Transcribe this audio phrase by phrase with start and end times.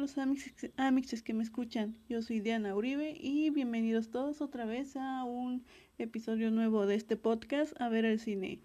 [0.00, 1.94] los amixes que me escuchan.
[2.08, 5.62] Yo soy Diana Uribe y bienvenidos todos otra vez a un
[5.98, 8.62] episodio nuevo de este podcast, A ver el cine.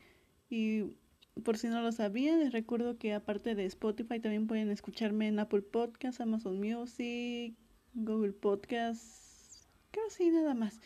[0.49, 0.95] Y
[1.43, 5.37] por si no lo sabían, les recuerdo que aparte de Spotify también pueden escucharme en
[5.39, 7.53] Apple Podcasts, Amazon Music,
[7.93, 9.67] Google Podcasts,
[10.09, 10.79] sí, nada más.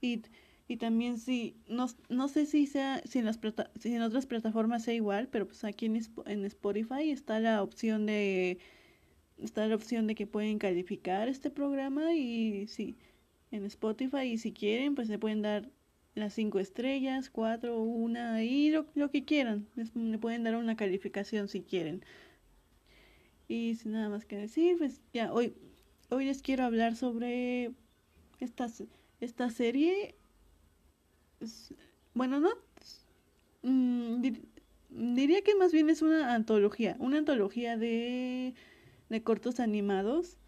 [0.00, 0.22] Y,
[0.66, 3.38] y también sí, no, no sé si sea si en, las
[3.78, 8.06] si en otras plataformas sea igual, pero pues aquí en, en Spotify está la opción
[8.06, 8.58] de
[9.42, 12.96] está la opción de que pueden calificar este programa y sí,
[13.50, 15.68] en Spotify y si quieren pues le pueden dar
[16.14, 19.66] las cinco estrellas, cuatro, una y lo, que quieran.
[19.94, 22.04] Le pueden dar una calificación si quieren.
[23.48, 25.54] Y sin nada más que decir, pues ya hoy,
[26.08, 27.72] hoy les quiero hablar sobre
[28.38, 28.68] esta,
[29.20, 30.14] esta serie.
[32.14, 32.50] Bueno, no.
[33.62, 34.22] Mm,
[34.90, 36.96] diría que más bien es una antología.
[36.98, 38.54] Una antología de
[39.10, 40.38] de cortos animados,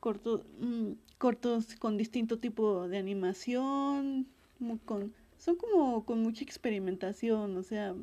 [0.00, 4.26] cortos, mm, cortos con distinto tipo de animación,
[4.84, 7.94] con, son como con mucha experimentación, o sea,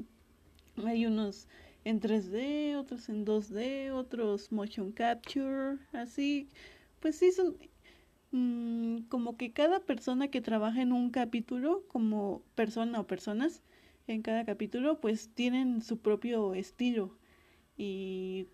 [0.86, 1.48] hay unos
[1.84, 6.48] en 3D, otros en 2D, otros motion capture, así,
[7.00, 7.58] pues sí son
[8.32, 13.62] mm, como que cada persona que trabaja en un capítulo, como persona o personas
[14.08, 17.18] en cada capítulo, pues tienen su propio estilo.
[17.78, 18.48] Y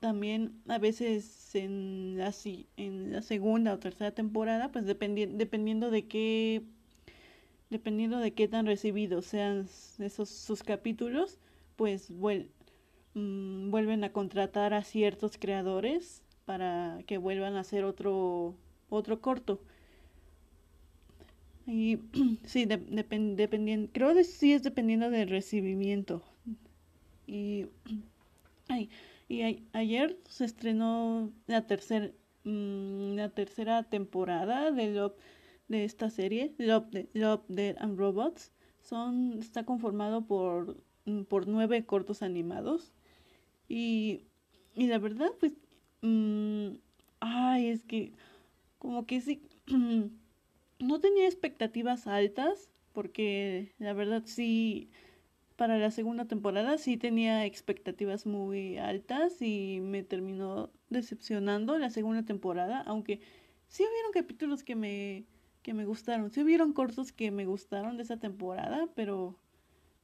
[0.00, 2.32] también a veces en la,
[2.76, 6.62] en la segunda o tercera temporada, pues dependiendo de qué
[7.70, 11.38] dependiendo de qué tan recibidos sean esos sus capítulos,
[11.76, 18.54] pues mm, vuelven a contratar a ciertos creadores para que vuelvan a hacer otro
[18.88, 19.60] otro corto.
[21.66, 21.98] Y
[22.44, 26.22] sí, dependiendo, creo que sí es dependiendo del recibimiento.
[27.26, 27.66] Y
[28.68, 28.90] ay,
[29.30, 35.14] y ayer se estrenó la, tercer, mm, la tercera temporada de, Love,
[35.68, 38.50] de esta serie, Love, Love, Dead and Robots.
[38.82, 42.92] Son, está conformado por, mm, por nueve cortos animados.
[43.68, 44.22] Y,
[44.74, 45.52] y la verdad, pues,
[46.02, 46.70] mm,
[47.20, 48.12] ay, es que
[48.78, 49.42] como que sí,
[50.80, 54.90] no tenía expectativas altas, porque la verdad sí
[55.60, 62.22] para la segunda temporada sí tenía expectativas muy altas y me terminó decepcionando la segunda
[62.22, 63.20] temporada, aunque
[63.68, 65.26] sí hubieron capítulos que me,
[65.60, 69.36] que me gustaron, sí hubieron cortos que me gustaron de esa temporada, pero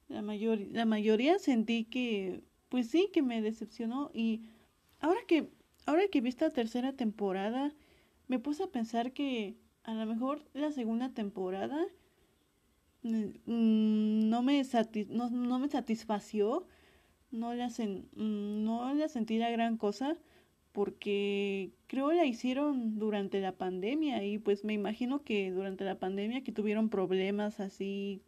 [0.09, 4.43] la, mayor, la mayoría sentí que, pues sí, que me decepcionó y
[4.99, 5.49] ahora que,
[5.87, 7.73] ahora que vi esta tercera temporada,
[8.27, 11.83] me puse a pensar que a lo mejor la segunda temporada
[13.03, 14.63] no me,
[15.09, 16.65] no, no, me satisfació,
[17.31, 20.17] no la, mm, no la sentí la gran cosa
[20.71, 26.43] porque creo la hicieron durante la pandemia y pues me imagino que durante la pandemia
[26.43, 28.21] que tuvieron problemas así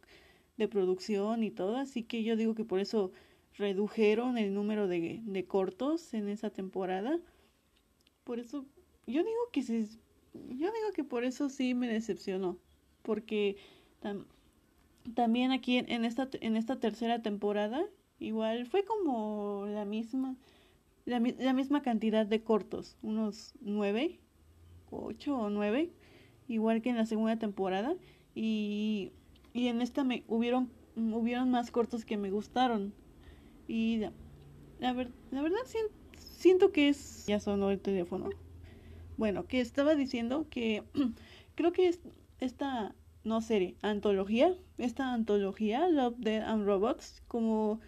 [0.56, 3.12] de producción y todo, así que yo digo que por eso
[3.56, 7.20] redujeron el número de, de cortos en esa temporada.
[8.24, 8.66] Por eso,
[9.06, 9.86] yo digo que sí,
[10.34, 12.58] yo digo que por eso sí me decepcionó,
[13.02, 13.56] porque
[15.14, 17.84] también aquí en esta, en esta tercera temporada,
[18.18, 20.36] igual fue como la misma,
[21.04, 24.20] la, misma cantidad de cortos, unos nueve,
[24.90, 25.90] ocho o nueve,
[26.48, 27.94] igual que en la segunda temporada.
[28.34, 29.12] Y,
[29.52, 32.92] y en esta me hubieron, hubieron más cortos que me gustaron.
[33.66, 34.02] Y
[34.80, 35.58] la verdad
[36.16, 37.26] siento que es...
[37.26, 38.30] Ya sonó el teléfono.
[39.16, 40.82] Bueno, que estaba diciendo que
[41.54, 42.00] creo que es,
[42.40, 42.94] esta
[43.24, 47.80] no serie, antología, esta antología, Love, Dead and Robots, como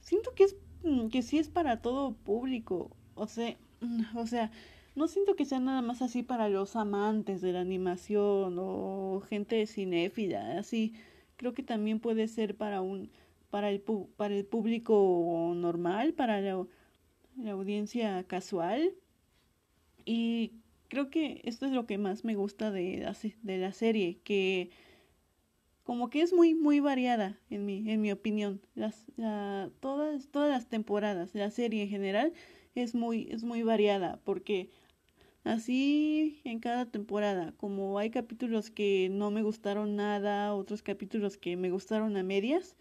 [0.00, 4.50] siento que es mm, que sí es para todo público, o sea, mm, o sea,
[4.96, 9.66] no siento que sea nada más así para los amantes de la animación o gente
[9.66, 10.94] cinéfila, así,
[11.36, 13.10] creo que también puede ser para un
[13.50, 13.80] para el
[14.16, 16.66] para el público normal, para la,
[17.36, 18.94] la audiencia casual.
[20.04, 20.52] Y
[20.94, 24.70] creo que esto es lo que más me gusta de la, de la serie, que
[25.82, 28.60] como que es muy muy variada en mi en mi opinión.
[28.76, 29.04] Las
[29.80, 32.32] todas todas las temporadas la serie en general
[32.76, 34.70] es muy es muy variada porque
[35.42, 41.56] así en cada temporada como hay capítulos que no me gustaron nada otros capítulos que
[41.56, 42.76] me gustaron a medias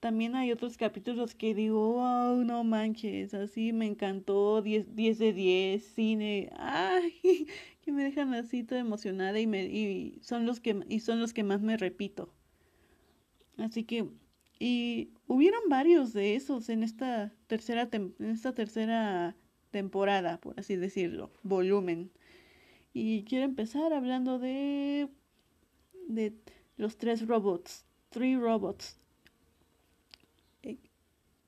[0.00, 5.32] también hay otros capítulos que digo, wow, no manches, así me encantó, 10, 10 de
[5.32, 7.12] 10, cine, ay,
[7.82, 11.32] que me dejan así toda emocionada y, me, y, son los que, y son los
[11.32, 12.32] que más me repito.
[13.56, 14.08] Así que,
[14.58, 19.36] y hubieron varios de esos en esta tercera, en esta tercera
[19.70, 22.10] temporada, por así decirlo, volumen.
[22.92, 25.08] Y quiero empezar hablando de,
[26.08, 26.34] de
[26.76, 28.98] los tres robots, Three Robots.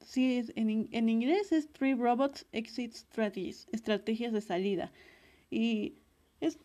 [0.09, 4.91] Sí, en, en inglés es Three Robots Exit Strategies, estrategias de salida.
[5.51, 5.97] Y
[6.41, 6.59] es,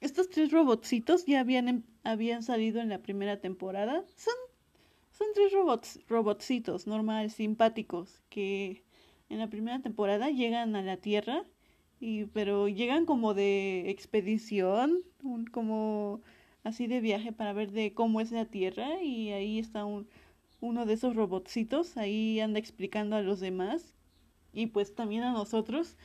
[0.00, 4.04] estos tres robotcitos ya habían, em, habían salido en la primera temporada.
[4.14, 4.34] Son,
[5.10, 8.84] son tres robots, robotcitos normales, simpáticos, que
[9.30, 11.42] en la primera temporada llegan a la Tierra,
[11.98, 15.02] y, pero llegan como de expedición,
[15.50, 16.20] como
[16.62, 20.06] así de viaje para ver de cómo es la Tierra, y ahí está un,
[20.60, 23.94] uno de esos robotcitos, ahí anda explicando a los demás,
[24.52, 25.96] y pues también a nosotros,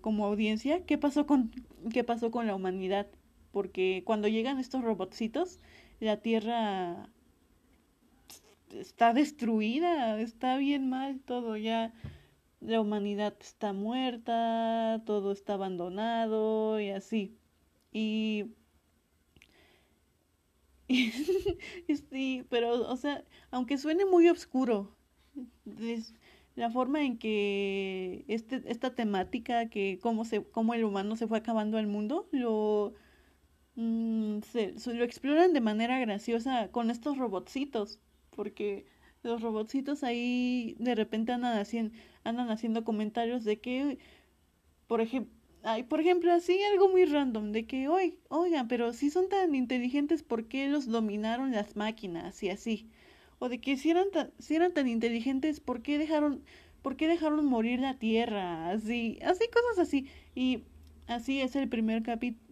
[0.00, 1.50] como audiencia, qué pasó con,
[1.92, 3.06] qué pasó con la humanidad,
[3.52, 5.60] porque cuando llegan estos robotcitos,
[6.00, 7.10] la Tierra
[8.70, 11.92] está destruida, está bien mal todo, ya
[12.60, 17.36] la humanidad está muerta, todo está abandonado y así.
[17.92, 18.46] Y,
[22.10, 24.96] sí, pero, o sea, aunque suene muy oscuro,
[26.54, 31.38] la forma en que este, esta temática, que cómo, se, cómo el humano se fue
[31.38, 32.94] acabando al mundo, lo,
[33.76, 38.00] mm, se, lo exploran de manera graciosa con estos robotcitos,
[38.30, 38.86] porque
[39.22, 43.98] los robotcitos ahí de repente andan haciendo, andan haciendo comentarios de que,
[44.88, 45.35] por ejemplo,
[45.66, 49.52] hay, por ejemplo, así algo muy random, de que, oye, oigan, pero si son tan
[49.54, 52.40] inteligentes, ¿por qué los dominaron las máquinas?
[52.44, 52.88] Y así.
[53.40, 56.44] O de que si eran tan, si eran tan inteligentes, ¿por qué dejaron,
[56.82, 58.70] por qué dejaron morir la Tierra?
[58.70, 60.08] Así, así, cosas así.
[60.36, 60.62] Y
[61.08, 62.04] así es el primer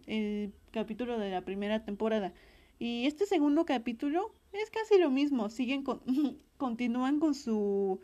[0.07, 2.33] el capítulo de la primera temporada.
[2.79, 6.01] Y este segundo capítulo es casi lo mismo, siguen con,
[6.57, 8.01] continúan con su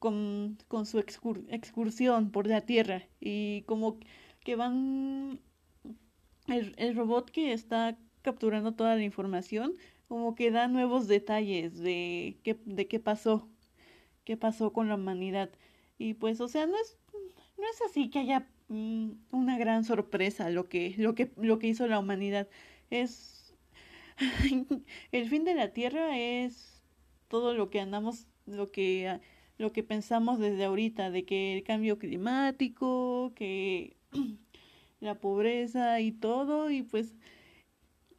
[0.00, 3.98] con, con su excursión por la Tierra y como
[4.50, 5.38] que van
[6.48, 9.76] el, el robot que está capturando toda la información
[10.08, 13.48] como que da nuevos detalles de qué, de qué pasó,
[14.24, 15.50] qué pasó con la humanidad.
[15.98, 16.98] Y pues, o sea, no es,
[17.58, 21.68] no es así que haya mm, una gran sorpresa lo que, lo que, lo que
[21.68, 22.48] hizo la humanidad.
[22.90, 23.54] Es
[25.12, 26.82] el fin de la Tierra es
[27.28, 29.20] todo lo que andamos, lo que,
[29.58, 33.99] lo que pensamos desde ahorita, de que el cambio climático, que
[35.00, 37.14] la pobreza y todo, y pues,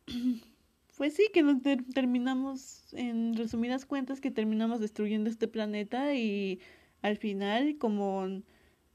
[0.97, 1.61] pues sí, que nos
[1.93, 6.59] terminamos, en resumidas cuentas, que terminamos destruyendo este planeta y
[7.01, 8.27] al final, como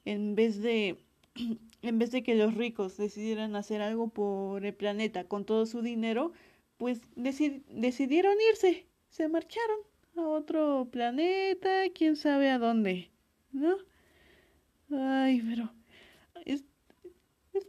[0.05, 0.99] en vez de
[1.83, 5.83] en vez de que los ricos decidieran hacer algo por el planeta con todo su
[5.83, 6.33] dinero,
[6.79, 9.79] pues decidieron irse, se marcharon
[10.17, 13.11] a otro planeta, quién sabe a dónde,
[13.53, 13.77] ¿no?
[14.91, 15.73] Ay, pero
[16.45, 16.65] es,
[17.57, 17.67] es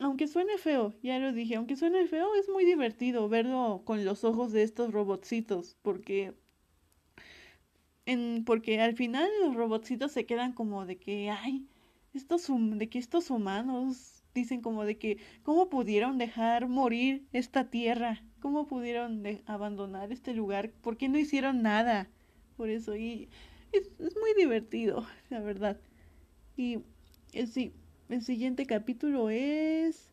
[0.00, 4.22] aunque suene feo, ya lo dije, aunque suene feo, es muy divertido verlo con los
[4.22, 6.34] ojos de estos robotcitos, porque
[8.46, 11.66] porque al final los robotcitos se quedan como de que, ay,
[12.14, 18.22] estos, de que estos humanos dicen como de que, ¿cómo pudieron dejar morir esta tierra?
[18.40, 20.70] ¿Cómo pudieron abandonar este lugar?
[20.80, 22.08] ¿Por qué no hicieron nada?
[22.56, 23.28] Por eso, y
[23.72, 25.78] es, muy divertido, la verdad.
[26.56, 26.78] Y
[27.32, 27.72] el, sí,
[28.08, 30.10] el siguiente capítulo es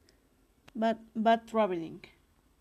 [0.73, 2.01] Bad, Traveling,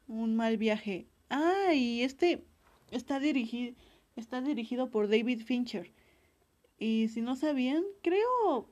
[0.06, 1.06] un mal viaje.
[1.28, 2.44] Ah, y este
[2.92, 3.20] está
[4.16, 5.90] está dirigido por David Fincher.
[6.78, 8.68] Y si no sabían, creo,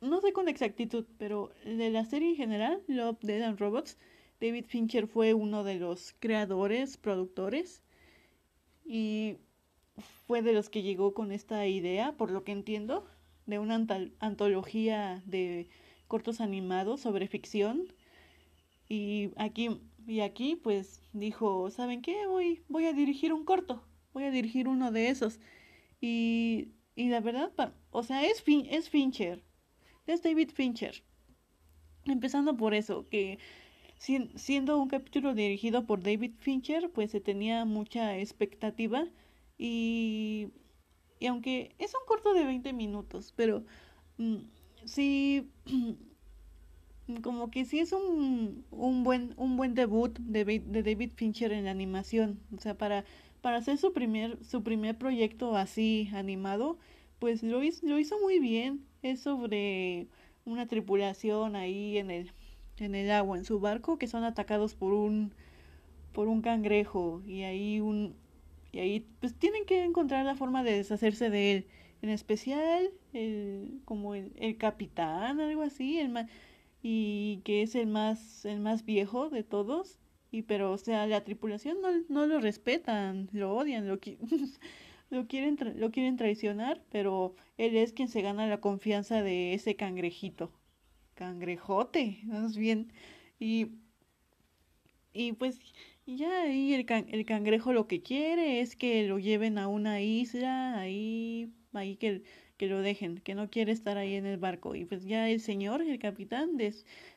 [0.00, 3.98] no sé con exactitud, pero de la serie en general, Love, Dead and Robots,
[4.40, 7.82] David Fincher fue uno de los creadores, productores,
[8.84, 9.36] y
[10.26, 13.06] fue de los que llegó con esta idea, por lo que entiendo,
[13.46, 13.86] de una
[14.20, 15.68] antología de
[16.08, 17.92] cortos animados sobre ficción.
[18.88, 22.26] Y aquí, y aquí pues dijo, ¿saben qué?
[22.26, 23.82] Voy, voy a dirigir un corto,
[24.12, 25.40] voy a dirigir uno de esos.
[26.00, 27.52] Y, y la verdad,
[27.90, 29.42] o sea, es, es Fincher,
[30.06, 31.02] es David Fincher.
[32.04, 33.38] Empezando por eso, que
[33.98, 39.06] siendo un capítulo dirigido por David Fincher, pues se tenía mucha expectativa
[39.56, 40.21] y,
[41.22, 43.62] y aunque es un corto de 20 minutos, pero
[44.18, 44.38] mm,
[44.84, 45.48] sí,
[47.22, 51.66] como que sí es un, un, buen, un buen debut de, de David Fincher en
[51.66, 53.04] la animación, o sea, para,
[53.40, 56.76] para hacer su primer, su primer proyecto así animado,
[57.20, 60.08] pues lo hizo, lo hizo muy bien, es sobre
[60.44, 62.32] una tripulación ahí en el
[62.78, 65.32] en el agua en su barco que son atacados por un
[66.12, 68.16] por un cangrejo y ahí un
[68.72, 71.66] y ahí pues tienen que encontrar la forma de deshacerse de él.
[72.00, 76.26] En especial el, como el, capitán, algo así, el
[76.82, 79.98] y que es el más, el más viejo de todos,
[80.32, 84.00] y pero o sea, la tripulación no, no lo respetan, lo odian, lo,
[85.10, 89.76] lo, quieren lo quieren traicionar, pero él es quien se gana la confianza de ese
[89.76, 90.50] cangrejito,
[91.14, 92.92] cangrejote, más bien,
[93.38, 93.68] y,
[95.12, 95.60] y pues
[96.06, 100.78] ya ahí el, el cangrejo lo que quiere es que lo lleven a una isla,
[100.78, 102.22] ahí, ahí que
[102.62, 104.76] que lo dejen, que no quiere estar ahí en el barco.
[104.76, 106.56] Y pues ya el señor, el capitán,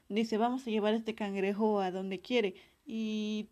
[0.10, 2.56] dice, vamos a llevar este cangrejo a donde quiere.
[2.84, 3.48] Y,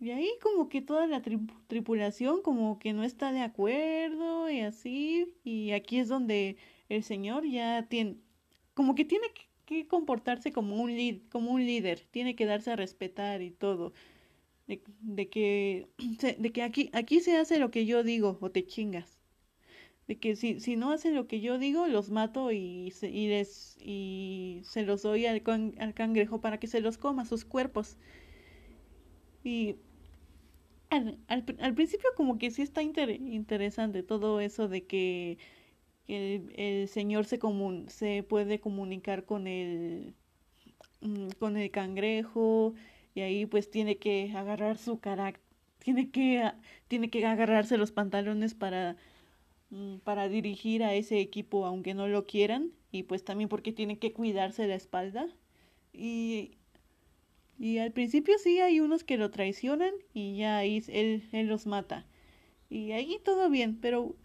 [0.00, 1.22] y ahí como que toda la
[1.68, 5.32] tripulación como que no está de acuerdo y así.
[5.44, 6.56] Y aquí es donde
[6.88, 8.16] el señor ya tiene,
[8.74, 9.42] como que tiene que
[9.88, 13.92] comportarse como un, como un líder, tiene que darse a respetar y todo.
[14.66, 15.88] De, de, que,
[16.38, 19.18] de que aquí, aquí se hace lo que yo digo o te chingas
[20.06, 23.28] de que si, si no hacen lo que yo digo, los mato y, se, y,
[23.28, 25.42] les, y se los doy al,
[25.78, 27.96] al, cangrejo para que se los coma, sus cuerpos.
[29.42, 29.76] Y
[30.90, 35.38] al, al, principio como que sí está interesante todo eso de que
[36.08, 40.14] el, el señor se, comun se puede comunicar con el,
[41.00, 42.74] mm, con el cangrejo
[43.14, 45.42] y ahí pues tiene que agarrar su carácter,
[45.78, 46.52] tiene que,
[46.88, 48.96] tiene que agarrarse los pantalones para
[49.70, 53.96] Mm, para dirigir a ese equipo aunque no lo quieran y pues también porque tienen
[53.98, 55.28] que cuidarse la espalda.
[55.92, 56.52] Y,
[57.58, 61.66] y al principio sí hay unos que lo traicionan y ya ahí él, él los
[61.66, 62.06] mata.
[62.70, 64.16] Y ahí todo bien pero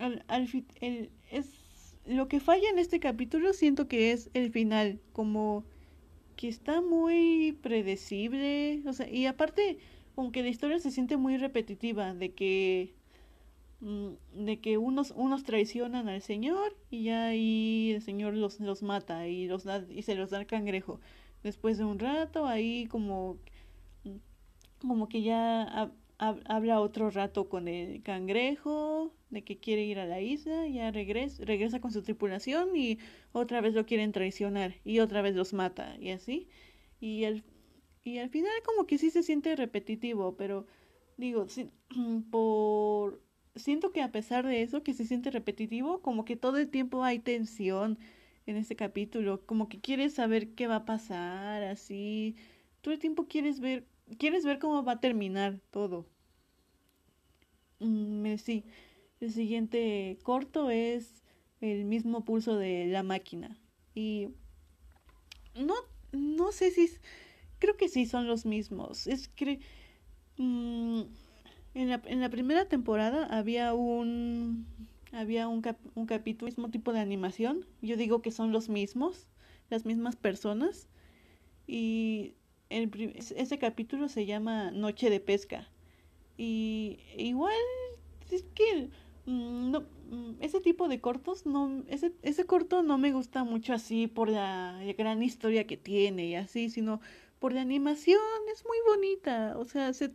[0.00, 0.48] al, al
[0.80, 5.64] el, es lo que falla en este capítulo siento que es el final como
[6.36, 9.78] que está muy predecible o sea y aparte
[10.16, 12.94] aunque la historia se siente muy repetitiva de que
[13.80, 14.10] Mm,
[14.44, 19.26] de que unos, unos traicionan al Señor y ya ahí el Señor los, los mata
[19.26, 21.00] y, los da, y se los da al cangrejo.
[21.42, 23.38] Después de un rato, ahí como,
[24.80, 25.90] como que ya
[26.20, 31.44] habla otro rato con el cangrejo de que quiere ir a la isla, ya regresa,
[31.44, 32.98] regresa con su tripulación y
[33.32, 36.48] otra vez lo quieren traicionar y otra vez los mata y así.
[37.00, 37.42] Y al,
[38.04, 40.66] y al final como que sí se siente repetitivo, pero
[41.16, 41.46] digo,
[42.30, 43.22] por
[43.56, 47.04] siento que a pesar de eso, que se siente repetitivo, como que todo el tiempo
[47.04, 47.98] hay tensión
[48.46, 52.36] en este capítulo, como que quieres saber qué va a pasar, así,
[52.80, 53.86] todo el tiempo quieres ver,
[54.18, 56.06] quieres ver cómo va a terminar todo.
[57.78, 58.64] Mm, sí,
[59.20, 61.22] el siguiente corto es
[61.60, 63.58] el mismo pulso de la máquina
[63.94, 64.28] y
[65.54, 65.74] no,
[66.12, 66.90] no sé si,
[67.58, 69.60] creo que sí son los mismos, es que...
[70.36, 71.02] Mm,
[71.74, 74.66] en la, en la primera temporada había un
[75.12, 75.62] había un,
[75.94, 77.66] un capítulo, mismo tipo de animación.
[77.82, 79.26] Yo digo que son los mismos,
[79.68, 80.88] las mismas personas.
[81.66, 82.34] Y
[82.70, 85.68] ese capítulo se llama Noche de Pesca.
[86.36, 87.52] Y igual
[88.30, 88.88] es que
[89.26, 94.06] mm, mm, ese tipo de cortos, no, ese, ese corto no me gusta mucho así
[94.06, 97.00] por la, gran historia que tiene y así, sino
[97.38, 98.20] por la animación,
[98.52, 99.56] es muy bonita.
[99.58, 100.12] O sea, se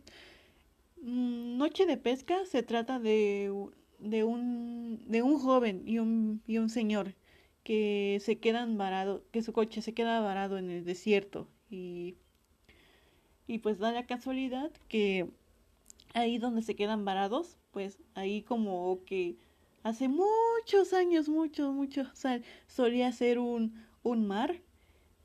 [1.06, 3.52] Mm, Noche de pesca se trata de,
[3.98, 7.14] de, un, de un joven y un, y un señor
[7.62, 12.16] que se quedan varado, que su coche se queda varado en el desierto y,
[13.46, 15.28] y pues da la casualidad que
[16.14, 19.36] ahí donde se quedan varados, pues ahí como que
[19.82, 22.08] hace muchos años, muchos, muchos,
[22.66, 24.60] solía ser un, un mar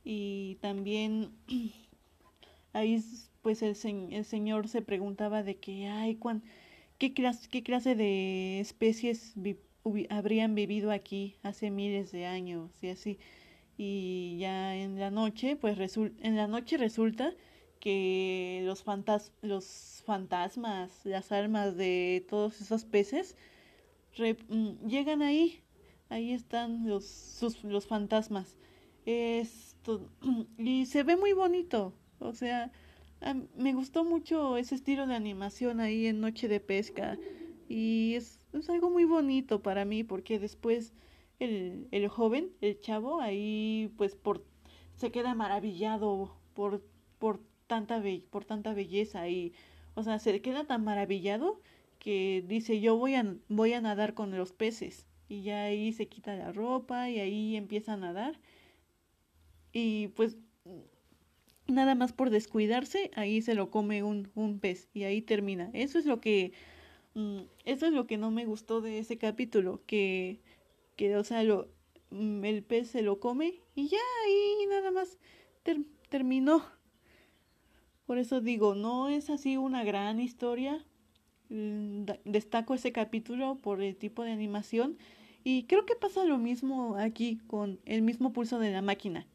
[0.04, 1.32] y también
[2.74, 3.04] ahí
[3.42, 3.76] pues el,
[4.12, 6.20] el señor se preguntaba de que, ay,
[7.00, 9.34] ¿qué, clase, qué clase de especies
[10.10, 13.18] habrían vivido aquí hace miles de años y así.
[13.78, 17.34] Y ya en la noche, pues en la noche resulta
[17.82, 23.36] que los, fantas los fantasmas, las almas de todos esos peces,
[24.18, 25.60] mm, llegan ahí.
[26.10, 28.58] Ahí están los, sus, los fantasmas.
[29.06, 30.10] Esto,
[30.58, 31.94] y se ve muy bonito.
[32.20, 32.72] O sea,
[33.58, 37.18] me gustó mucho ese estilo de animación ahí en Noche de Pesca
[37.70, 40.94] y es, es algo muy bonito para mí porque después
[41.40, 44.44] el, el joven, el chavo, ahí pues por
[44.96, 46.84] se queda maravillado por,
[47.18, 47.40] por,
[47.72, 49.54] tanta, por tanta belleza y,
[49.96, 51.62] o sea, se queda tan maravillado
[52.00, 56.08] que dice yo voy a, voy a nadar con los peces y ya ahí se
[56.08, 58.40] quita la ropa y ahí empieza a nadar
[59.74, 60.38] y pues
[61.68, 65.70] nada más por descuidarse, ahí se lo come un, un pez y ahí termina.
[65.74, 66.54] Eso es lo que
[67.16, 70.42] Mm, eso es lo que no me gustó de ese capítulo, que,
[70.98, 71.70] que o sea, lo,
[72.12, 74.00] mm, el pez se lo come y ya,
[74.30, 75.20] y nada más
[76.10, 76.64] terminó.
[78.12, 80.86] Por eso digo, no es así una gran historia.
[81.48, 84.98] Mm, destaco ese capítulo por el tipo de animación
[85.46, 89.28] y creo que pasa lo mismo aquí con el mismo pulso de la máquina.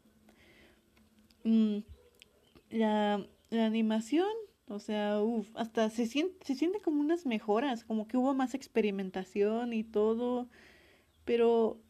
[2.69, 4.27] la, la animación
[4.67, 8.53] o sea, uff, hasta se siente, se siente como unas mejoras, como que hubo más
[8.53, 10.49] experimentación y todo.
[11.25, 11.81] Pero,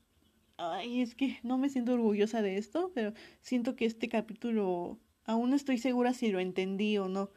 [0.55, 5.51] ay, es que no me siento orgullosa de esto, pero siento que este capítulo, aún
[5.51, 7.29] no estoy segura si lo entendí o no.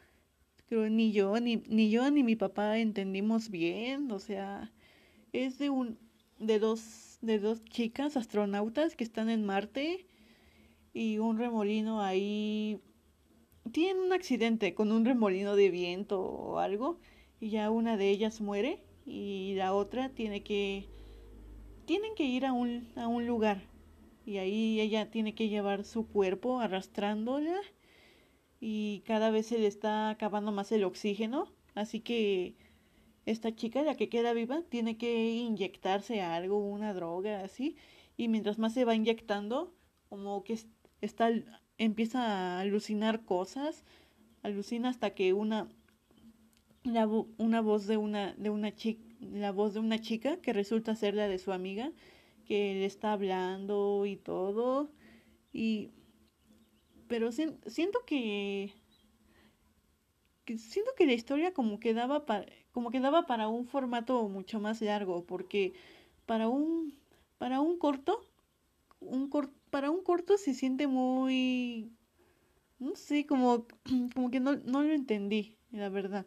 [0.67, 4.09] Creo ni yo, ni, ni yo ni mi papá entendimos bien.
[4.11, 4.71] O sea,
[5.33, 5.99] es de un,
[6.39, 10.07] de dos, de dos chicas astronautas que están en Marte
[10.93, 12.81] y un remolino ahí
[13.71, 16.99] tienen un accidente con un remolino de viento o algo
[17.39, 20.89] y ya una de ellas muere y la otra tiene que
[21.85, 23.63] tienen que ir a un, a un lugar
[24.25, 27.59] y ahí ella tiene que llevar su cuerpo arrastrándola
[28.61, 32.55] y cada vez se le está acabando más el oxígeno así que
[33.25, 37.75] esta chica la que queda viva tiene que inyectarse algo una droga así
[38.15, 39.73] y mientras más se va inyectando
[40.07, 40.57] como que
[41.01, 41.29] está
[41.77, 43.83] empieza a alucinar cosas,
[44.43, 45.67] alucina hasta que una
[46.83, 50.95] la una voz de una de una chica la voz de una chica que resulta
[50.95, 51.91] ser la de su amiga
[52.45, 54.91] que le está hablando y todo
[55.53, 55.89] y
[57.11, 58.73] pero siento que,
[60.45, 64.61] siento que la historia como que daba para como que daba para un formato mucho
[64.61, 65.73] más largo porque
[66.25, 66.95] para un
[67.37, 68.25] para un corto
[69.01, 71.91] un corto para un corto se siente muy,
[72.79, 73.65] no sé, como,
[74.13, 76.25] como que no, no lo entendí, la verdad.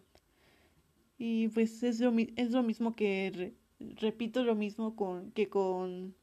[1.19, 3.55] Y pues es lo, es lo mismo que,
[4.01, 6.15] repito lo mismo con, que con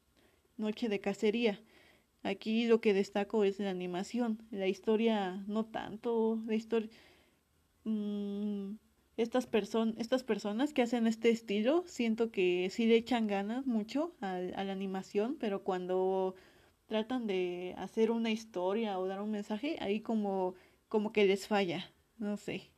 [0.58, 1.60] Noche de Cacería.
[2.24, 6.90] Aquí lo que destaco es la animación, la historia no tanto, la historia...
[7.84, 8.76] Mm,
[9.18, 14.14] estas, person estas personas que hacen este estilo, siento que sí le echan ganas mucho
[14.22, 16.36] a la animación, pero cuando
[16.88, 20.56] tratan de hacer una historia o dar un mensaje, ahí como,
[20.90, 22.72] como que les falla, no sé.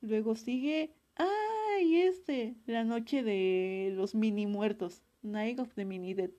[0.00, 6.30] Luego sigue, ay, este, la noche de los mini muertos, Night of the Mini Dead.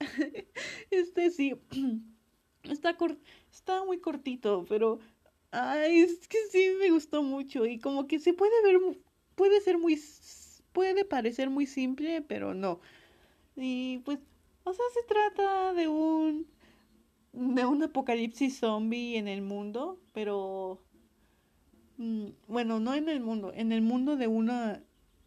[0.90, 1.54] este sí,
[2.64, 2.96] está,
[3.52, 4.98] está muy cortito, pero,
[5.50, 8.80] ay, es que sí me gustó mucho y como que se puede ver,
[9.34, 10.00] puede ser muy,
[10.72, 12.80] puede parecer muy simple, pero no.
[13.56, 14.18] Y pues
[14.64, 16.46] o sea, se trata de un
[17.32, 20.80] de un apocalipsis zombie en el mundo, pero
[21.98, 24.82] mm, bueno, no en el mundo, en el mundo de una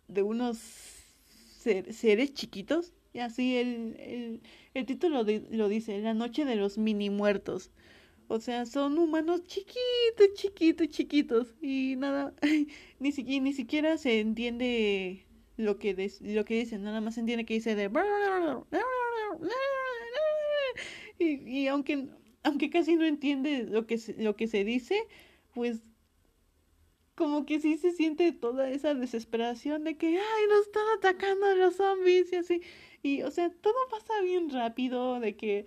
[0.07, 0.57] de unos
[1.59, 4.41] seres chiquitos, y así el, el,
[4.75, 7.71] el título lo dice, La noche de los mini muertos.
[8.27, 11.55] O sea, son humanos chiquitos, chiquitos, chiquitos.
[11.59, 12.35] Y nada,
[12.99, 15.25] ni, siquiera, ni siquiera se entiende
[15.55, 17.89] lo que, lo que dicen, nada más se entiende que dice de...
[21.19, 22.09] Y, aunque,
[22.43, 25.01] aunque casi no entiende lo que, lo que se dice,
[25.55, 25.81] pues
[27.15, 31.77] como que sí se siente toda esa desesperación de que, ay, nos están atacando los
[31.77, 32.61] zombies y así.
[33.03, 35.65] Y, o sea, todo pasa bien rápido, de que,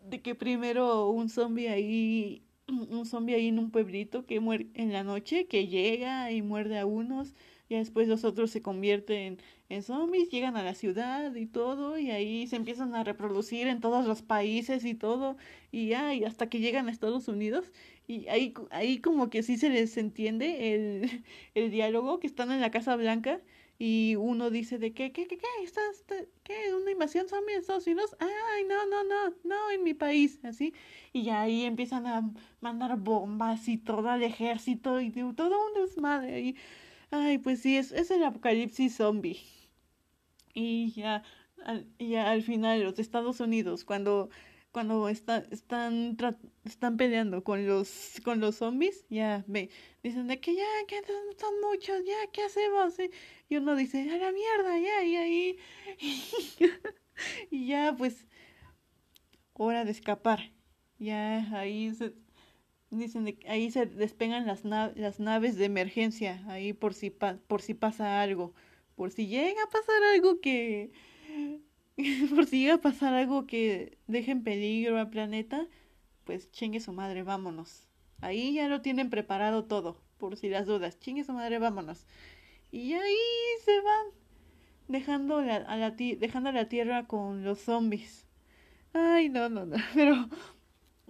[0.00, 4.92] de que primero un zombie ahí, un zombie ahí en un pueblito que muere en
[4.92, 7.34] la noche, que llega y muerde a unos
[7.68, 12.10] y después los otros se convierten en zombies, llegan a la ciudad y todo, y
[12.10, 15.36] ahí se empiezan a reproducir en todos los países y todo,
[15.72, 17.72] y ya, hasta que llegan a Estados Unidos,
[18.06, 22.60] y ahí, ahí como que sí se les entiende el, el diálogo, que están en
[22.60, 23.40] la Casa Blanca,
[23.78, 26.04] y uno dice de qué, qué, qué, qué, ¿Estás,
[26.42, 30.38] qué, una invasión zombie en Estados Unidos, ay, no, no, no, no, en mi país,
[30.44, 30.74] así,
[31.12, 36.56] y ahí empiezan a mandar bombas y todo el ejército, y todo un desmadre, y
[37.16, 39.38] Ay, pues sí, es, es el apocalipsis zombie.
[40.52, 41.22] Y ya,
[41.64, 44.30] al, ya al final los Estados Unidos, cuando,
[44.72, 45.46] cuando están,
[46.64, 49.70] están peleando con los, con los zombies, ya me
[50.04, 51.02] dicen de que ya, que
[51.38, 52.94] son muchos, ya, ¿qué hacemos?
[53.48, 55.58] Y uno dice, a la mierda, ya, y ahí,
[57.50, 58.26] y ya, pues,
[59.54, 60.52] hora de escapar.
[60.98, 62.14] Ya ahí se,
[62.90, 67.74] Dicen de, ahí se despegan las, las naves de emergencia, ahí por si, por si
[67.74, 68.54] pasa algo,
[68.94, 70.92] por si llega a pasar algo que,
[72.34, 75.66] por si llega a pasar algo que deje en peligro al planeta,
[76.24, 77.88] pues chingue su madre, vámonos.
[78.24, 82.06] Ahí ya lo tienen preparado todo, por si las dudas, chingue su madre, vámonos.
[82.72, 83.16] Y ahí
[83.62, 84.06] se van
[84.88, 88.26] dejando la, a la, tierra con los zombies.
[88.94, 89.76] Ay, no, no, no.
[89.94, 90.30] Pero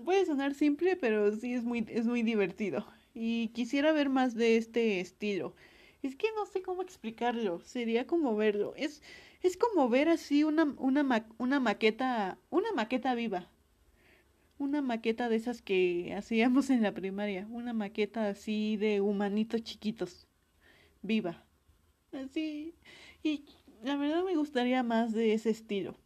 [0.05, 2.85] puede sonar simple, pero sí es muy, es muy divertido.
[3.14, 5.55] Y quisiera ver más de este estilo.
[6.03, 7.61] Es que no sé cómo explicarlo.
[7.61, 8.74] Sería como verlo.
[8.77, 9.03] Es,
[9.40, 13.48] es como ver así una, una maqueta, una maqueta viva.
[14.58, 17.46] Una maqueta de esas que hacíamos en la primaria.
[17.50, 20.26] Una maqueta así de humanitos chiquitos.
[21.02, 21.44] Viva.
[22.12, 22.74] Así.
[23.22, 23.44] Y
[23.82, 25.96] la verdad me gustaría más de ese estilo.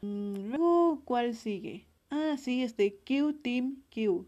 [0.00, 1.86] Mm, luego, ¿cuál sigue?
[2.10, 4.26] Ah, sí, este Q Team Q.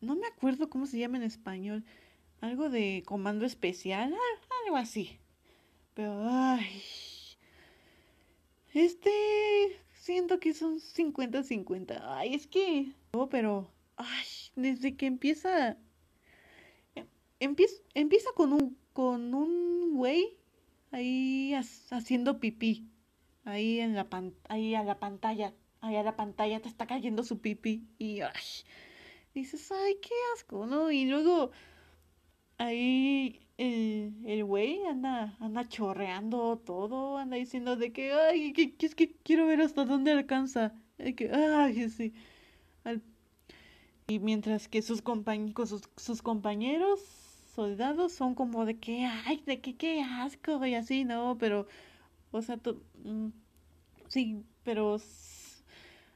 [0.00, 1.84] No me acuerdo cómo se llama en español.
[2.40, 4.14] Algo de comando especial,
[4.64, 5.18] algo así.
[5.94, 6.82] Pero, ay.
[8.72, 9.10] Este.
[10.10, 12.02] Siento que son 50-50.
[12.02, 12.96] Ay, es que.
[13.12, 13.70] No, pero.
[13.96, 15.76] Ay, desde que empieza.
[16.96, 17.06] Em,
[17.38, 18.76] empieza, empieza con un.
[18.92, 20.36] Con un güey
[20.90, 22.88] ahí haciendo pipí.
[23.44, 25.54] Ahí en la pan, ahí a la pantalla.
[25.80, 27.86] Ahí a la pantalla te está cayendo su pipí.
[27.96, 28.64] Y ay,
[29.32, 30.90] dices, ay, qué asco, ¿no?
[30.90, 31.52] Y luego
[32.58, 38.94] ahí el, el güey anda, anda chorreando todo, anda diciendo de que, ay, que, es
[38.94, 40.72] que quiero ver hasta dónde alcanza.
[40.96, 42.14] Que, sí.
[44.08, 47.00] y mientras que sus, compañ sus, sus compañeros
[47.54, 51.36] soldados son como de que, ay, de que qué asco y así, ¿no?
[51.38, 51.66] Pero,
[52.30, 52.56] o sea,
[53.04, 53.28] mm,
[54.08, 54.98] sí, pero,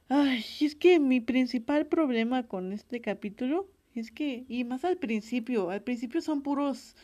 [0.09, 5.69] ay, es que mi principal problema con este capítulo es que, y más al principio,
[5.69, 6.95] al principio son puros,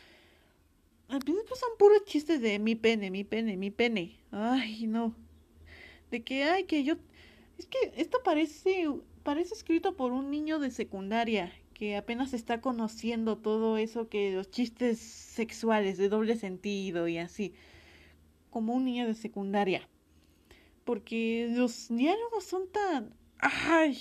[1.12, 4.18] al principio son puros chistes de mi pene, mi pene, mi pene.
[4.30, 5.14] Ay, no.
[6.10, 6.94] De que, ay, que yo,
[7.58, 8.88] es que esto parece,
[9.22, 14.50] parece escrito por un niño de secundaria que apenas está conociendo todo eso que los
[14.50, 17.52] chistes sexuales de doble sentido y así,
[18.48, 19.86] como un niño de secundaria.
[20.84, 23.14] Porque los diálogos son tan...
[23.38, 23.98] ¡Ay!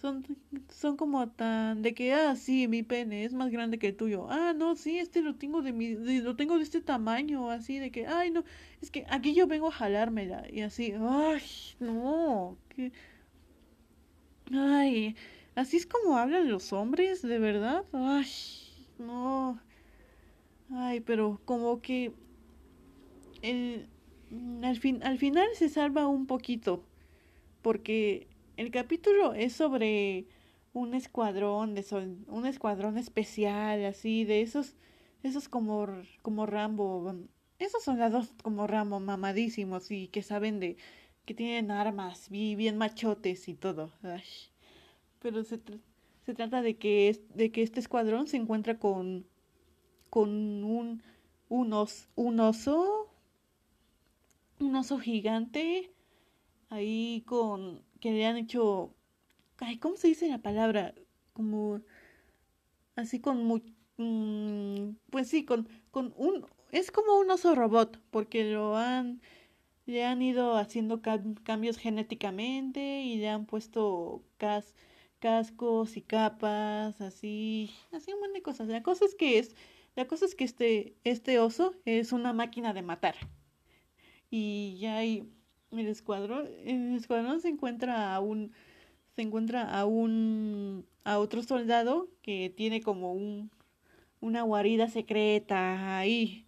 [0.00, 0.24] Son,
[0.68, 4.26] son como tan de que, ah, sí, mi pene es más grande que el tuyo.
[4.30, 7.90] Ah, no, sí, este lo tengo de mi, lo tengo de este tamaño, así de
[7.90, 8.44] que, ay, no,
[8.82, 11.42] es que aquí yo vengo a jalármela y así, ay,
[11.80, 12.92] no, que,
[14.52, 15.16] ay,
[15.56, 17.86] Así es como hablan los hombres, de verdad.
[17.92, 18.26] Ay,
[18.98, 19.58] no.
[20.70, 22.12] Ay, pero como que
[23.40, 23.88] el,
[24.62, 26.84] al, fin, al final se salva un poquito.
[27.62, 28.26] Porque
[28.56, 30.26] el capítulo es sobre
[30.72, 34.74] un escuadrón de sol, un escuadrón especial, así, de esos,
[35.22, 35.86] esos como,
[36.22, 37.14] como Rambo,
[37.58, 40.76] esos soldados como Rambo mamadísimos y que saben de,
[41.24, 43.90] que tienen armas, bien machotes y todo.
[45.20, 45.60] Pero se,
[46.24, 49.26] se trata de que, de que este escuadrón se encuentra con,
[50.10, 50.30] con
[50.64, 51.02] un,
[51.48, 51.72] un,
[52.16, 53.10] un oso,
[54.60, 55.90] un oso gigante,
[56.70, 58.94] ahí con, que le han hecho,
[59.58, 60.94] ay, ¿cómo se dice la palabra?
[61.32, 61.80] Como,
[62.96, 68.44] así con, muy, mm, pues sí, con, con un, es como un oso robot, porque
[68.44, 69.20] lo han,
[69.86, 74.74] le han ido haciendo cambios genéticamente y le han puesto cas
[75.18, 78.68] cascos y capas, así, así un montón de cosas.
[78.68, 79.54] La cosa es que es,
[79.94, 83.16] la cosa es que este, este oso es una máquina de matar.
[84.30, 85.28] Y ya hay
[85.72, 88.52] el escuadrón, el escuadrón se encuentra a un,
[89.14, 93.50] se encuentra a un, a otro soldado que tiene como un,
[94.20, 96.46] una guarida secreta ahí.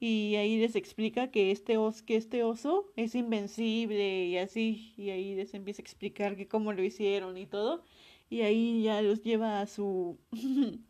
[0.00, 5.10] Y ahí les explica que este, os, que este oso es invencible y así, y
[5.10, 7.84] ahí les empieza a explicar que cómo lo hicieron y todo,
[8.28, 10.18] y ahí ya los lleva a su,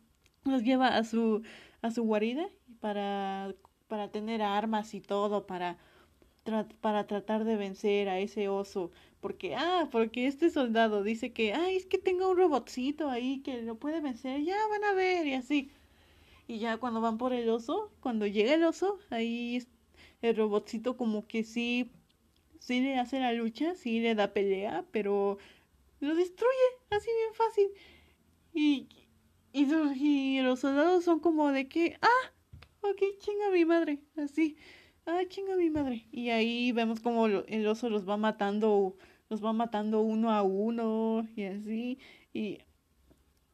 [0.45, 1.43] los lleva a su,
[1.81, 3.53] a su guarida para,
[3.87, 5.77] para tener armas y todo, para,
[6.81, 11.77] para tratar de vencer a ese oso, porque, ah, porque este soldado dice que, ay,
[11.77, 15.33] es que tengo un robotcito ahí que lo puede vencer, ya van a ver, y
[15.35, 15.71] así.
[16.47, 19.65] Y ya cuando van por el oso, cuando llega el oso, ahí
[20.21, 21.89] el robotcito como que sí,
[22.59, 25.37] sí le hace la lucha, sí le da pelea, pero
[26.01, 26.51] lo destruye
[26.89, 27.67] así bien fácil.
[28.53, 28.87] Y,
[29.53, 32.31] y, los soldados son como de que, ah,
[32.81, 34.57] ok, chinga mi madre, así,
[35.05, 36.05] ah, chinga mi madre.
[36.11, 38.97] Y ahí vemos como el oso los va matando,
[39.29, 41.99] los va matando uno a uno y así.
[42.33, 42.59] Y,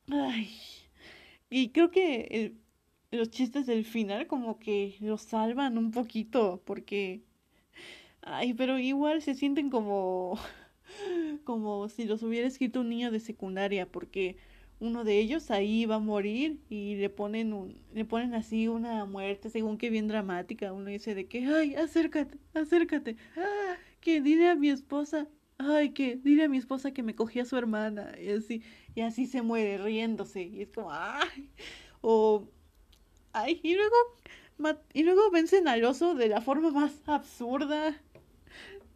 [0.10, 0.50] ay,
[1.50, 2.62] y creo que el,
[3.12, 7.24] los chistes del final como que los salvan un poquito porque
[8.22, 10.38] ay pero igual se sienten como
[11.46, 14.38] como si los hubiera escrito un niño de secundaria porque
[14.80, 19.06] uno de ellos ahí va a morir y le ponen un, le ponen así una
[19.06, 20.72] muerte según que bien dramática.
[20.74, 26.16] Uno dice de que, ay, acércate, acércate, ah, que dile a mi esposa, ay, que
[26.16, 28.64] dile a mi esposa que me cogí a su hermana y así,
[28.96, 31.50] y así se muere riéndose y es como, ay,
[32.02, 32.48] o,
[33.34, 33.96] ay, y luego,
[34.94, 38.02] y luego vencen al oso de la forma más absurda.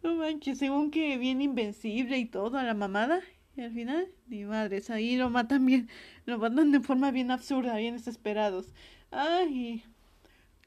[0.02, 3.22] No manches, según que bien invencible y todo a la mamada.
[3.56, 5.88] Y al final, ni madres, ahí lo matan bien,
[6.26, 8.74] lo matan de forma bien absurda, bien desesperados.
[9.12, 9.84] Ay,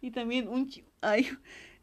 [0.01, 0.71] y, también un
[1.01, 1.27] ay,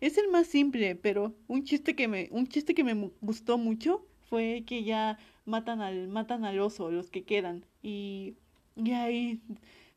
[0.02, 4.06] es el más simple, pero un chiste que me, un chiste que me gustó mucho
[4.30, 7.66] fue que ya matan al, matan al oso, los que quedan.
[7.82, 8.36] Y,
[8.78, 9.42] y ahí,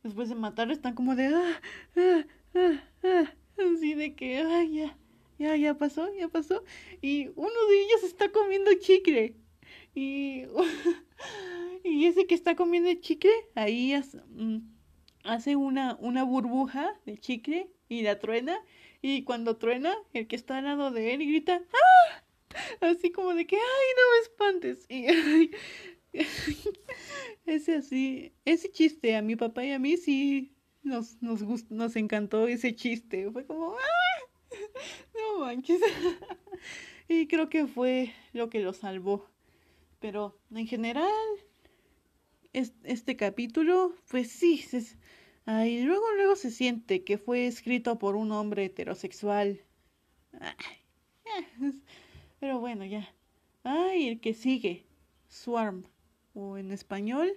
[0.02, 1.60] después de matarlo, están como de ah,
[1.96, 2.24] ah,
[2.56, 3.32] ah, ah,
[3.74, 4.96] así de que ay ya,
[5.38, 6.64] ya, ya pasó, ya pasó.
[7.00, 9.36] Y uno de ellos está comiendo chicle.
[9.96, 10.44] Y,
[11.84, 13.94] y ese que está comiendo el chicle, ahí
[14.34, 14.58] mm,
[15.24, 18.60] hace, una, una burbuja de chicle y la truena.
[19.00, 22.22] Y cuando truena, el que está al lado de él grita ¡Ah!
[22.82, 23.62] Así como de que ¡ay,
[23.96, 24.86] no me espantes!
[24.90, 25.50] Y
[27.46, 32.48] ese así, ese chiste a mi papá y a mí sí nos, nos, nos encantó
[32.48, 33.30] ese chiste.
[33.30, 34.50] Fue como ¡Ah!
[35.14, 35.80] No manches.
[37.08, 39.30] y creo que fue lo que lo salvó.
[40.00, 41.10] Pero en general,
[42.52, 44.64] este capítulo, pues sí,
[45.46, 49.60] ay, luego, luego se siente que fue escrito por un hombre heterosexual.
[52.40, 53.08] pero bueno, ya.
[53.64, 54.86] Ay, el que sigue,
[55.28, 55.84] Swarm,
[56.34, 57.32] o en español,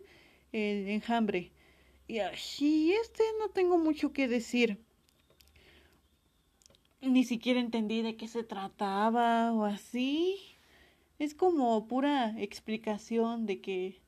[0.52, 1.52] el enjambre.
[2.08, 4.80] Y así, este no tengo mucho que decir.
[7.02, 10.49] Ni siquiera entendí de qué se trataba o así
[11.20, 14.02] es como pura explicación de que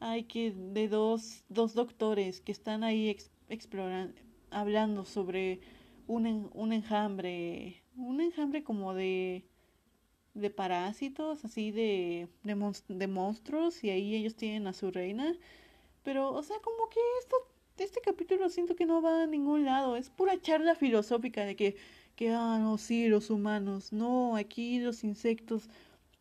[0.00, 3.16] hay que de dos, dos doctores que están ahí
[3.48, 4.14] explorando,
[4.50, 5.60] hablando sobre
[6.06, 9.44] un, un enjambre, un enjambre como de,
[10.34, 15.36] de parásitos, así de, de, de monstruos, y ahí ellos tienen a su reina.
[16.02, 17.36] Pero, o sea, como que esto,
[17.78, 21.76] este capítulo siento que no va a ningún lado, es pura charla filosófica de que,
[22.16, 25.68] que, ah, no, sí, los humanos, no, aquí los insectos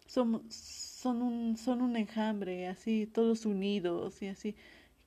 [0.05, 4.55] son, son, un, son un enjambre, así, todos unidos y así,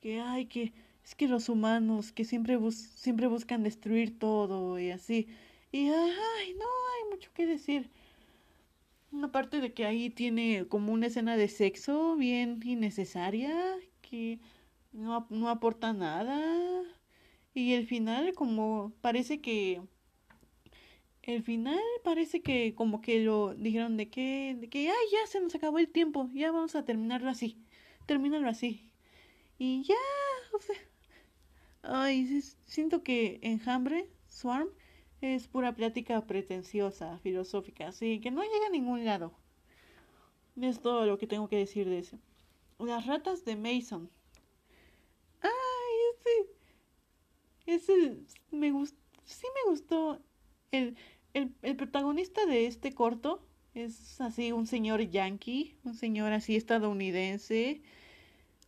[0.01, 4.91] que hay que, es que los humanos que siempre, bus, siempre buscan destruir todo y
[4.91, 5.27] así,
[5.71, 7.89] y ay, no hay mucho que decir.
[9.23, 14.39] Aparte de que ahí tiene como una escena de sexo bien innecesaria, que
[14.93, 16.83] no, no aporta nada.
[17.53, 19.81] Y el final como parece que
[21.23, 25.39] el final parece que como que lo dijeron de que, de que, ay, ya se
[25.41, 27.57] nos acabó el tiempo, ya vamos a terminarlo así,
[28.05, 28.89] terminarlo así.
[29.57, 29.95] Y ya,
[31.83, 34.69] ay, siento que Enjambre, Swarm,
[35.21, 39.33] es pura plática pretenciosa, filosófica, así que no llega a ningún lado.
[40.59, 42.19] Es todo lo que tengo que decir de eso.
[42.79, 44.09] Las ratas de Mason.
[45.41, 46.49] Ay,
[47.65, 48.17] ese, ese
[48.51, 50.19] me gustó, sí me gustó
[50.71, 50.95] el,
[51.33, 53.41] el, el protagonista de este corto
[53.73, 57.81] es así un señor yankee, un señor así estadounidense,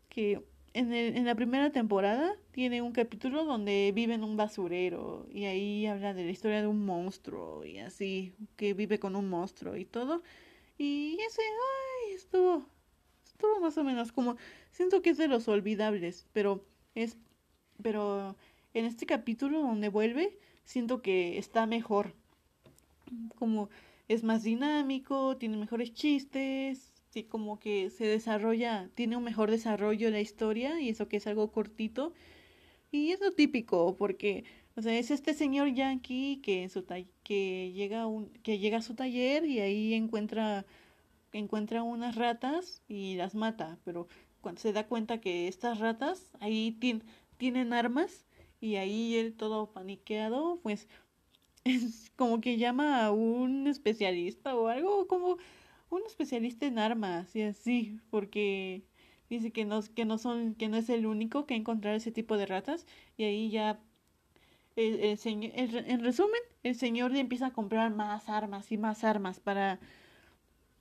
[0.09, 5.27] que en, el, en la primera temporada tiene un capítulo donde vive en un basurero
[5.31, 9.29] y ahí habla de la historia de un monstruo y así, que vive con un
[9.29, 10.23] monstruo y todo.
[10.77, 12.65] Y ese, ay, estuvo,
[13.25, 14.37] estuvo más o menos como,
[14.71, 17.17] siento que es de los olvidables, pero es,
[17.81, 18.35] pero
[18.73, 20.37] en este capítulo donde vuelve,
[20.71, 22.13] siento que está mejor.
[23.37, 23.69] Como
[24.07, 30.09] es más dinámico, tiene mejores chistes, sí, como que se desarrolla, tiene un mejor desarrollo
[30.09, 32.13] la historia y eso que es algo cortito.
[32.91, 36.85] Y es lo típico, porque, o sea, es este señor yankee que, su
[37.23, 40.65] que, llega un, que llega a su taller y ahí encuentra,
[41.33, 44.07] encuentra unas ratas y las mata, pero
[44.41, 46.77] cuando se da cuenta que estas ratas ahí
[47.37, 48.25] tienen armas,
[48.61, 50.87] y ahí él todo paniqueado, pues
[51.65, 55.37] es como que llama a un especialista o algo como
[55.89, 58.83] un especialista en armas y así, porque
[59.29, 62.37] dice que no, que no son, que no es el único que encontrar ese tipo
[62.37, 62.85] de ratas
[63.17, 63.79] y ahí ya
[64.75, 69.39] el, señor, en resumen, el señor le empieza a comprar más armas y más armas
[69.39, 69.79] para,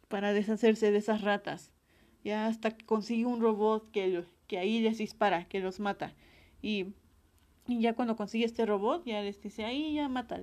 [0.09, 1.73] para deshacerse de esas ratas.
[2.25, 6.15] Ya hasta que consigue un robot que, que ahí les dispara, que los mata.
[6.63, 6.95] Y
[7.73, 10.41] y ya cuando consigue este robot, ya les dice, ahí ya mata,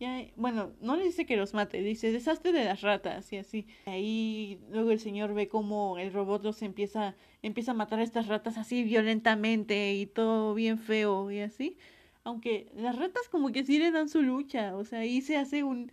[0.00, 3.66] ya, bueno, no le dice que los mate, dice deshazte de las ratas y así.
[3.86, 8.28] Ahí luego el señor ve cómo el robot los empieza, empieza a matar a estas
[8.28, 11.76] ratas así violentamente y todo bien feo y así.
[12.22, 15.64] Aunque las ratas como que sí le dan su lucha, o sea, ahí se hace
[15.64, 15.90] un,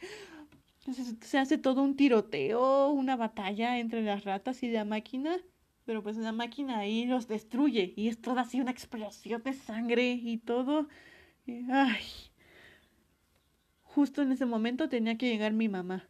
[1.22, 5.38] se hace todo un tiroteo, una batalla entre las ratas y la máquina.
[5.86, 10.14] Pero pues la máquina ahí los destruye y es toda así una explosión de sangre
[10.14, 10.88] y todo.
[11.48, 12.04] ay,
[13.84, 16.10] justo en ese momento tenía que llegar mi mamá.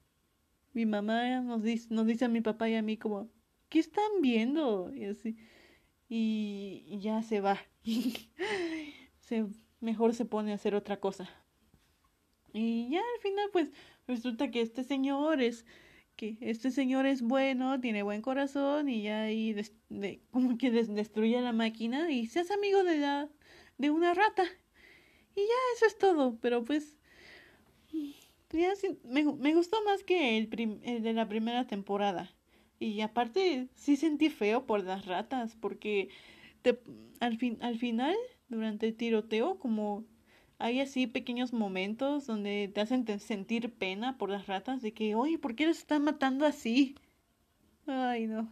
[0.73, 3.29] Mi mamá nos dice, nos dice a mi papá y a mí como,
[3.69, 4.93] ¿qué están viendo?
[4.93, 5.37] Y así.
[6.09, 7.59] Y, ya se va.
[9.19, 9.45] se,
[9.79, 11.29] mejor se pone a hacer otra cosa.
[12.53, 13.71] Y ya al final pues
[14.07, 15.65] resulta que este señor es
[16.15, 21.39] que este señor es bueno, tiene buen corazón y ya ahí de, como que destruye
[21.41, 23.29] la máquina y se hace amigo de la
[23.77, 24.43] de una rata.
[25.35, 26.95] Y ya eso es todo, pero pues
[29.03, 32.33] me, me, gustó más que el, de la primera temporada.
[32.79, 36.09] Y aparte, sí sentí feo por las ratas, porque
[36.61, 36.79] te,
[37.19, 38.15] al, fin, al final,
[38.47, 40.05] durante el tiroteo, como
[40.57, 45.37] hay así pequeños momentos donde te hacen sentir pena por las ratas, de que, oye,
[45.37, 46.95] ¿por qué los están matando así?
[47.87, 48.49] Ay, no.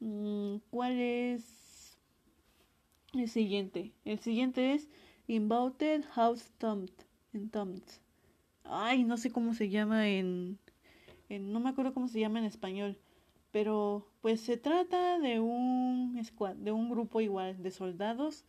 [0.00, 1.98] Mm, ¿Cuál es
[3.14, 3.92] el siguiente?
[4.04, 4.88] El siguiente es
[5.26, 6.92] Invited House Tombed.
[7.34, 7.50] En
[8.64, 10.58] ay, no sé cómo se llama en,
[11.28, 12.98] no me acuerdo cómo se llama en español,
[13.50, 16.20] pero pues se trata de un
[16.56, 18.44] de un grupo igual de soldados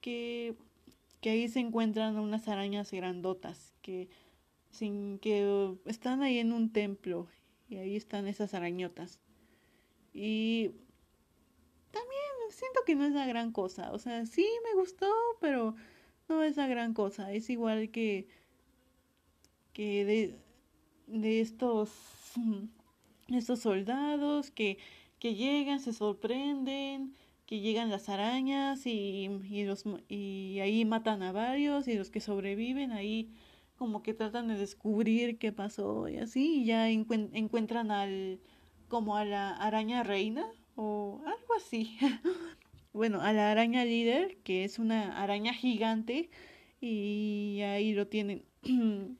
[0.00, 0.56] que,
[1.20, 4.08] que ahí se encuentran unas arañas grandotas que
[4.70, 7.26] sin que están ahí en un templo
[7.68, 9.18] y ahí están esas arañotas.
[10.12, 10.70] Y
[11.90, 15.74] también siento que no es la gran cosa, o sea, sí me gustó, pero
[16.28, 18.28] no es la gran cosa, es igual que
[19.78, 20.36] que de,
[21.06, 21.88] de estos,
[23.28, 24.76] estos soldados que,
[25.20, 27.14] que llegan, se sorprenden,
[27.48, 32.20] que llegan las arañas y, y, los, y ahí matan a varios y los que
[32.20, 33.30] sobreviven ahí
[33.76, 38.38] como que tratan de descubrir qué pasó y así y ya encuentran al
[38.88, 41.96] como a la araña reina o algo así.
[42.92, 46.28] bueno, a la araña líder, que es una araña gigante
[46.82, 48.44] y ahí lo tienen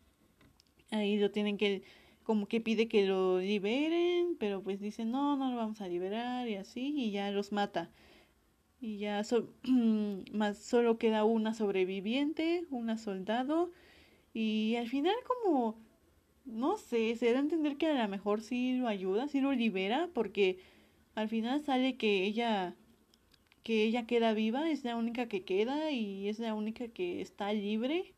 [0.90, 1.82] ahí lo tienen que,
[2.24, 6.46] como que pide que lo liberen, pero pues dicen, no, no lo vamos a liberar
[6.46, 7.90] y así, y ya los mata.
[8.80, 9.22] Y ya
[10.32, 13.72] más solo queda una sobreviviente, una soldado,
[14.34, 15.76] y al final como,
[16.44, 19.52] no sé, se da a entender que a lo mejor sí lo ayuda, sí lo
[19.52, 20.60] libera, porque
[21.14, 22.76] al final sale que ella
[23.64, 27.52] que ella queda viva, es la única que queda y es la única que está
[27.52, 28.14] libre.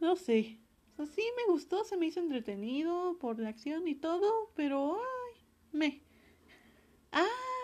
[0.00, 0.58] No sé,
[1.04, 6.00] sí me gustó, se me hizo entretenido por la acción y todo, pero ay, me.
[7.12, 7.55] ¡Ay!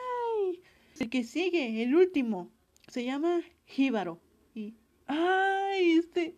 [1.02, 2.48] El que sigue, el último,
[2.86, 4.20] se llama Jíbaro.
[4.54, 4.76] Y.
[5.08, 5.98] ¡Ay!
[5.98, 6.36] Este.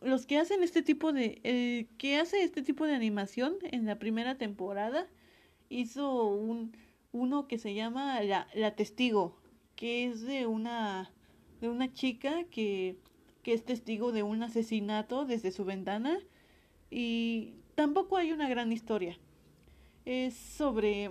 [0.00, 1.38] Los que hacen este tipo de.
[1.42, 5.06] El que hace este tipo de animación en la primera temporada
[5.68, 6.74] hizo un.
[7.12, 9.36] Uno que se llama La, la Testigo,
[9.74, 11.12] que es de una.
[11.60, 12.96] de una chica que
[13.42, 16.20] que es testigo de un asesinato desde su ventana
[16.90, 19.18] y tampoco hay una gran historia.
[20.06, 21.10] Es sobre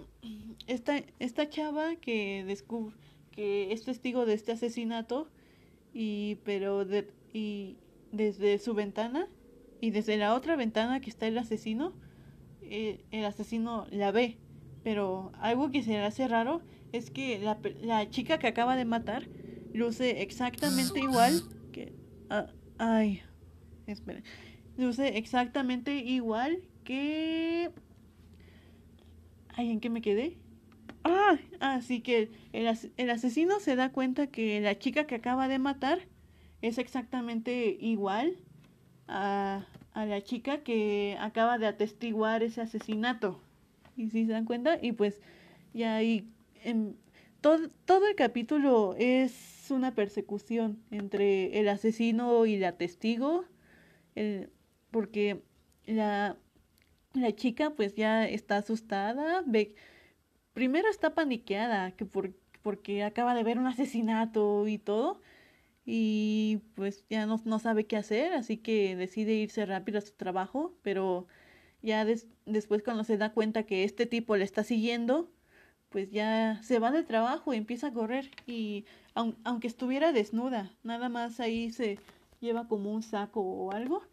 [0.65, 2.95] esta, esta chava que descubre
[3.31, 5.29] que es testigo de este asesinato
[5.93, 7.75] y pero de, y
[8.11, 9.27] desde su ventana
[9.81, 11.93] y desde la otra ventana que está el asesino
[12.61, 14.37] eh, el asesino la ve
[14.83, 16.61] pero algo que se le hace raro
[16.93, 19.27] es que la, la chica que acaba de matar
[19.73, 21.43] luce exactamente igual
[22.29, 23.21] Ah, ay,
[23.87, 24.21] espera.
[24.77, 27.71] Luce exactamente igual que...
[29.57, 30.37] Ay, ¿en qué me quedé?
[31.03, 35.59] Ah, así que el, el asesino se da cuenta que la chica que acaba de
[35.59, 35.99] matar
[36.61, 38.37] es exactamente igual
[39.07, 43.39] a, a la chica que acaba de atestiguar ese asesinato.
[43.95, 45.21] Y si se dan cuenta, y pues
[45.73, 46.27] ya ahí
[46.63, 46.97] en,
[47.39, 53.45] todo, todo el capítulo es una persecución entre el asesino y la testigo,
[54.91, 55.43] porque
[55.85, 56.37] la,
[57.15, 59.75] la chica pues ya está asustada, ve,
[60.53, 65.21] primero está paniqueada que por, porque acaba de ver un asesinato y todo,
[65.85, 70.13] y pues ya no, no sabe qué hacer, así que decide irse rápido a su
[70.13, 71.27] trabajo, pero
[71.81, 72.05] ya
[72.45, 75.31] después cuando se da cuenta que este tipo le está siguiendo,
[75.89, 81.09] pues ya se va del trabajo y empieza a correr y aunque estuviera desnuda, nada
[81.09, 81.99] más ahí se
[82.41, 84.03] lleva como un saco o algo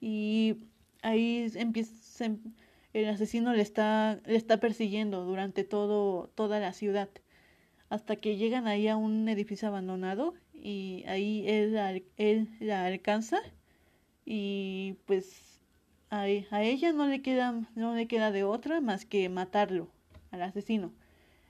[0.00, 0.56] y
[1.02, 2.38] ahí empieza em,
[2.92, 7.08] el asesino le está le está persiguiendo durante todo toda la ciudad
[7.88, 13.40] hasta que llegan ahí a un edificio abandonado y ahí él, él la alcanza
[14.24, 15.60] y pues
[16.10, 19.88] a, a, ella no le queda no le queda de otra más que matarlo
[20.30, 20.92] al asesino.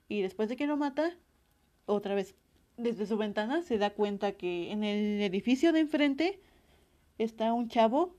[0.09, 1.17] Y después de que lo mata
[1.87, 2.35] otra vez
[2.77, 6.41] desde su ventana se da cuenta que en el edificio de enfrente
[7.19, 8.15] está un chavo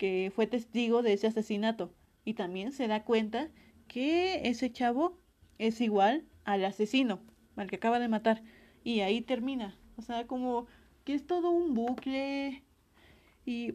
[0.00, 1.92] que fue testigo de ese asesinato.
[2.24, 3.50] Y también se da cuenta
[3.86, 5.18] que ese chavo
[5.58, 7.20] es igual al asesino,
[7.56, 8.42] al que acaba de matar.
[8.82, 10.66] Y ahí termina, o sea, como
[11.04, 12.64] que es todo un bucle.
[13.44, 13.74] Y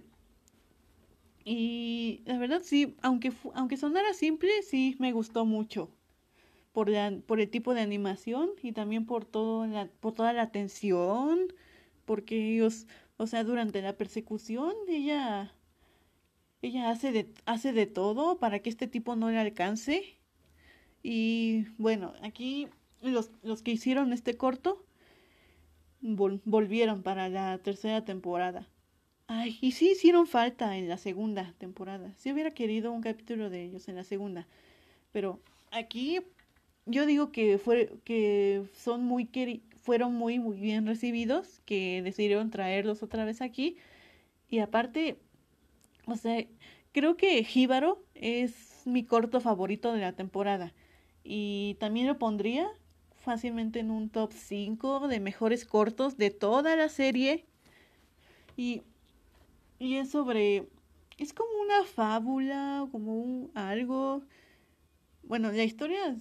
[1.45, 5.91] y la verdad sí, aunque aunque sonara simple, sí me gustó mucho.
[6.71, 6.89] Por,
[7.28, 11.53] por el tipo de animación y también por, todo la, por toda la tensión,
[12.05, 15.53] porque ellos, o sea, durante la persecución ella,
[16.61, 20.17] ella hace de, hace de todo para que este tipo no le alcance.
[21.03, 22.67] Y bueno, aquí
[23.01, 24.83] los, los que hicieron este corto
[26.01, 28.67] volvieron para la tercera temporada.
[29.27, 32.13] Ay, y sí hicieron falta en la segunda temporada.
[32.17, 34.47] Si hubiera querido un capítulo de ellos en la segunda.
[35.11, 35.39] Pero
[35.71, 36.19] aquí
[36.85, 39.29] yo digo que fue que son muy
[39.81, 43.77] fueron muy muy bien recibidos, que decidieron traerlos otra vez aquí
[44.49, 45.17] y aparte,
[46.07, 46.45] o sea,
[46.91, 50.73] creo que Jíbaro es mi corto favorito de la temporada
[51.23, 52.67] y también lo pondría
[53.15, 57.45] fácilmente en un top 5 de mejores cortos de toda la serie.
[58.55, 58.83] Y
[59.79, 60.67] y es sobre
[61.17, 64.23] es como una fábula, como un algo.
[65.23, 66.15] Bueno, la historia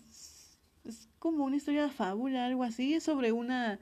[0.84, 3.80] es como una historia de fábula, algo así, es sobre una,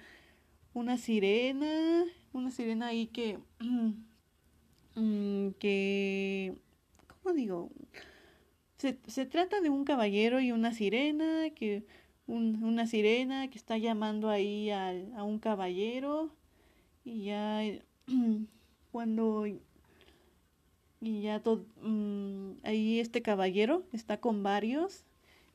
[0.74, 3.38] una sirena, una sirena ahí que,
[4.95, 6.55] mm, que,
[7.09, 7.70] ¿cómo digo?
[8.78, 11.84] Se, se trata de un caballero y una sirena, que
[12.26, 16.30] un, una sirena que está llamando ahí al, a un caballero
[17.05, 17.62] y ya
[18.93, 19.47] cuando
[21.01, 21.43] y ya
[21.80, 25.05] mm, ahí este caballero está con varios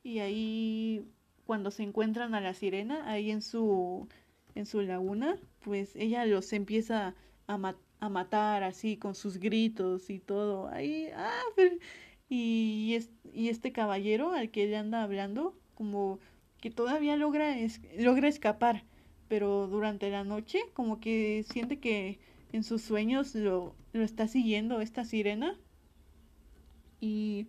[0.04, 1.06] y ahí
[1.46, 4.08] cuando se encuentran a la sirena ahí en su,
[4.56, 7.16] en su laguna, pues ella los empieza
[7.48, 10.68] a, a matar así con sus gritos y todo.
[10.70, 11.42] Ahí, ah,
[12.30, 12.98] y,
[13.34, 16.20] y este caballero al que ella anda hablando, como
[16.62, 18.84] que todavía logra, es, logra escapar,
[19.28, 22.20] pero durante la noche como que siente que
[22.52, 25.58] en sus sueños lo, lo está siguiendo esta sirena.
[27.00, 27.48] Y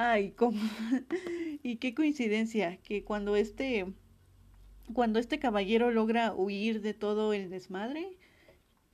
[0.00, 0.60] Ay, cómo.
[1.64, 3.84] y qué coincidencia que cuando este
[4.94, 8.16] cuando este caballero logra huir de todo el desmadre,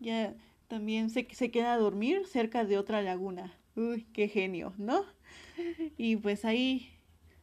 [0.00, 0.34] ya
[0.74, 3.56] también se, se queda a dormir cerca de otra laguna.
[3.76, 5.04] Uy, qué genio, ¿no?
[5.96, 6.88] Y pues ahí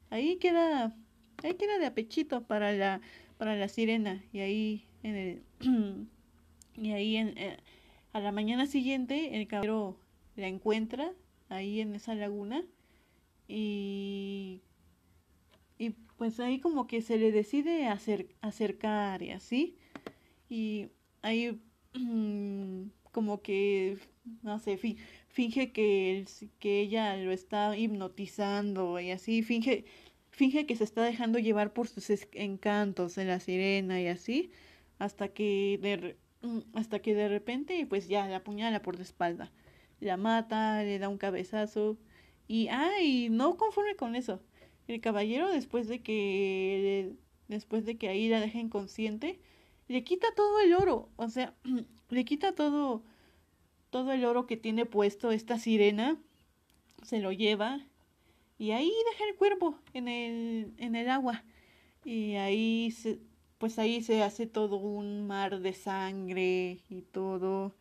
[0.10, 0.94] ahí queda
[1.42, 3.00] ahí queda de apechito para la
[3.38, 5.44] para la sirena y ahí en el
[6.76, 7.58] y ahí en, eh,
[8.12, 9.98] a la mañana siguiente el caballero
[10.36, 11.14] la encuentra
[11.48, 12.66] ahí en esa laguna
[13.48, 14.60] y,
[15.78, 19.78] y pues ahí como que se le decide acer, acercar y así.
[20.50, 20.90] Y
[21.22, 21.62] ahí
[23.12, 23.98] como que,
[24.44, 26.26] no sé, finge que,
[26.60, 29.86] que ella lo está hipnotizando y así, finge,
[30.32, 34.52] finge que se está dejando llevar por sus encantos de la sirena y así,
[35.00, 36.18] hasta que de,
[36.74, 39.52] hasta que de repente pues ya la apuñala por la espalda.
[40.00, 41.98] La mata, le da un cabezazo
[42.48, 44.42] y, ay, no conforme con eso.
[44.88, 47.14] El caballero, después de que,
[47.48, 49.40] después de que ahí la deja inconsciente,
[49.88, 51.10] le quita todo el oro.
[51.18, 51.56] O sea,
[52.12, 53.04] le quita todo,
[53.90, 56.18] todo el oro que tiene puesto esta sirena.
[57.04, 57.82] Se lo lleva.
[58.58, 61.44] Y ahí deja el cuerpo en el, en el agua.
[62.06, 63.20] Y ahí se,
[63.58, 67.76] pues ahí se hace todo un mar de sangre y todo.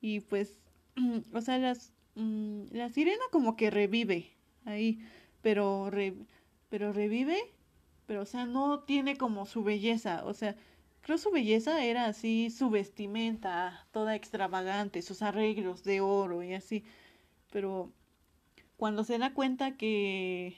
[0.00, 0.58] Y pues,
[1.32, 4.30] o sea, las, Mm, la sirena como que revive
[4.64, 5.00] ahí,
[5.42, 5.90] pero,
[6.70, 7.38] pero revive,
[8.06, 10.56] pero o sea, no tiene como su belleza, o sea,
[11.04, 16.82] creo su belleza era así, su vestimenta toda extravagante, sus arreglos de oro y así,
[17.52, 17.92] pero
[18.78, 20.56] cuando se da cuenta que,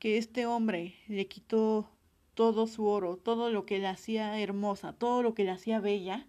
[0.00, 1.88] que este hombre le quitó
[2.34, 6.26] todo su oro, todo lo que la hacía hermosa, todo lo que la hacía bella,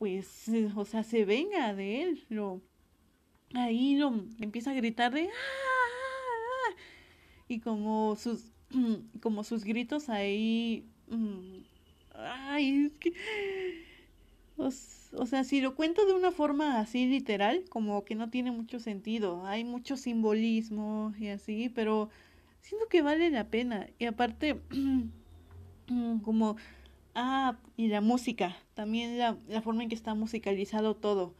[0.00, 2.60] pues, o sea, se venga de él, lo,
[3.54, 6.74] ahí lo empieza a gritar de ¡Ah!
[7.46, 8.50] y como sus
[9.22, 11.71] como sus gritos ahí mm,
[12.22, 13.12] ay es que
[15.14, 18.80] o sea, si lo cuento de una forma así literal, como que no tiene mucho
[18.80, 22.10] sentido, hay mucho simbolismo y así, pero
[22.60, 23.88] siento que vale la pena.
[23.98, 24.60] Y aparte,
[26.24, 26.56] como,
[27.14, 31.34] ah, y la música, también la, la forma en que está musicalizado todo,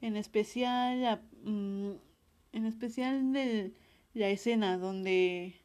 [0.00, 1.92] en especial, la, mm,
[2.52, 3.72] en especial de
[4.14, 5.56] la escena donde,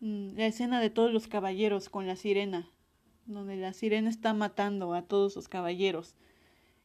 [0.00, 2.71] mm, la escena de todos los caballeros con la sirena,
[3.26, 6.14] donde la sirena está matando a todos los caballeros.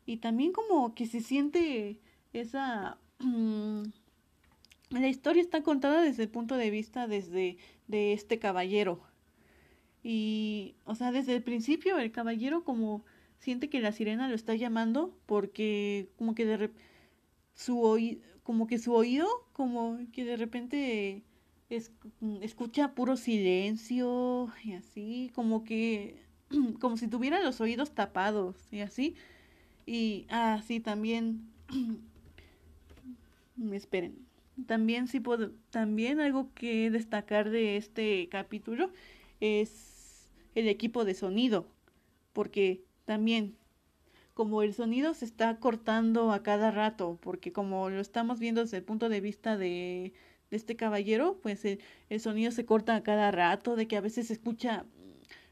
[0.06, 2.00] Y también como que se siente
[2.34, 2.98] esa...
[3.20, 3.84] Mm,
[4.90, 7.58] la historia está contada desde el punto de vista desde
[7.88, 9.02] de este caballero.
[10.04, 13.04] Y, o sea, desde el principio el caballero como
[13.40, 16.72] siente que la sirena lo está llamando porque como que de
[17.54, 21.24] su como que su oído como que de repente
[21.70, 21.92] es,
[22.42, 26.27] escucha puro silencio y así, como que
[26.80, 29.16] como si tuviera los oídos tapados y así.
[29.86, 31.50] Y, ah, sí, también,
[33.72, 34.28] esperen.
[34.66, 38.92] También sí puedo, también algo que destacar de este capítulo
[39.40, 41.68] es el equipo de sonido,
[42.34, 43.56] porque también
[44.34, 48.78] como el sonido se está cortando a cada rato, porque como lo estamos viendo desde
[48.78, 50.14] el punto de vista de,
[50.52, 51.80] de este caballero, pues el,
[52.10, 54.86] el, sonido se corta a cada rato, de que a veces se escucha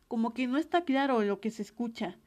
[0.07, 2.17] como que no está claro lo que se escucha.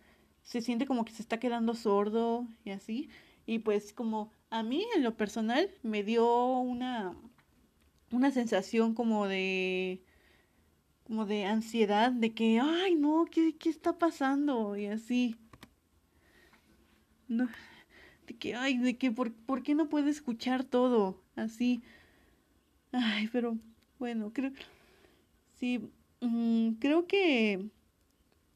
[0.43, 3.09] Se siente como que se está quedando sordo y así.
[3.47, 7.15] Y pues como a mí en lo personal me dio una
[8.11, 10.03] una sensación como de
[11.05, 15.37] como de ansiedad de que ay no qué, qué está pasando y así
[17.29, 17.49] no
[18.27, 21.83] de que ay de que por, por qué no puede escuchar todo así
[22.93, 23.59] ay pero
[23.99, 24.53] bueno creo
[25.59, 25.91] sí
[26.21, 27.69] Mm, creo que...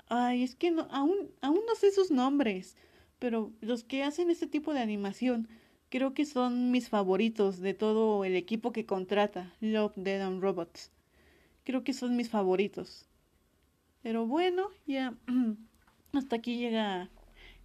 [0.09, 2.77] Ay, es que no, aún, aún no sé sus nombres,
[3.19, 5.49] pero los que hacen este tipo de animación
[5.89, 10.91] creo que son mis favoritos de todo el equipo que contrata Love, Dead and Robots.
[11.65, 13.07] Creo que son mis favoritos.
[14.03, 15.15] Pero bueno, ya
[16.13, 17.09] hasta aquí llega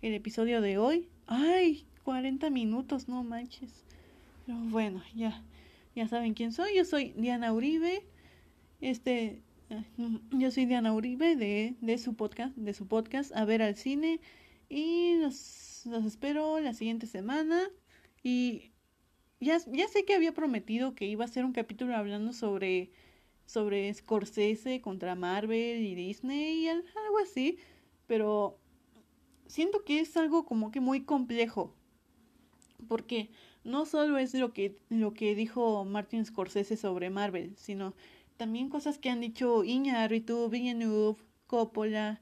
[0.02, 1.10] el episodio de hoy.
[1.26, 3.84] Ay, 40 minutos, no manches.
[4.46, 5.44] Pero bueno, ya
[5.98, 6.76] ya saben quién soy.
[6.76, 8.06] Yo soy Diana Uribe.
[8.82, 9.42] Este
[10.32, 14.20] yo soy Diana Uribe de, de, su podcast, de su podcast A ver al cine
[14.70, 17.70] y los, los espero la siguiente semana.
[18.24, 18.72] Y
[19.40, 22.92] ya, ya sé que había prometido que iba a ser un capítulo hablando sobre
[23.46, 27.58] sobre Scorsese contra Marvel y Disney y algo así,
[28.06, 28.60] pero
[29.48, 31.74] siento que es algo como que muy complejo
[32.88, 33.30] porque
[33.64, 37.94] no solo es lo que lo que dijo Martin Scorsese sobre Marvel, sino
[38.38, 41.18] también cosas que han dicho Iñárritu, Villeneuve,
[41.48, 42.22] Coppola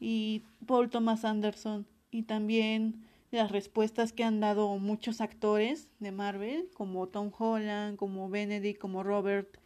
[0.00, 6.68] y Paul Thomas Anderson y también las respuestas que han dado muchos actores de Marvel
[6.74, 9.58] como Tom Holland, como Benedict, como Robert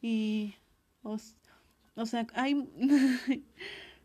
[0.00, 0.54] y
[1.02, 1.16] o,
[1.96, 2.68] o sea, hay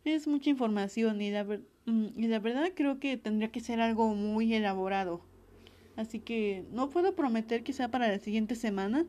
[0.05, 4.13] es mucha información y la, mm, y la verdad creo que tendría que ser algo
[4.13, 5.21] muy elaborado.
[5.95, 9.05] Así que no puedo prometer que sea para la siguiente semana,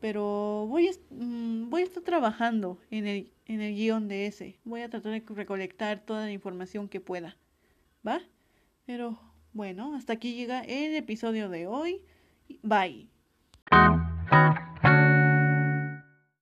[0.00, 4.58] pero voy a, mm, voy a estar trabajando en el, en el guion de ese.
[4.64, 7.36] Voy a tratar de recolectar toda la información que pueda.
[8.06, 8.20] ¿Va?
[8.86, 9.18] Pero
[9.52, 12.00] bueno, hasta aquí llega el episodio de hoy.
[12.62, 13.08] Bye.